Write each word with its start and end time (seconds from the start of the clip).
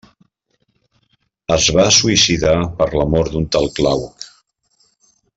Es 1.55 1.67
va 1.79 1.85
suïcidar 1.99 2.53
per 2.79 2.87
l'amor 2.93 3.29
d'un 3.35 3.45
tal 3.57 3.69
Glauc. 3.81 4.27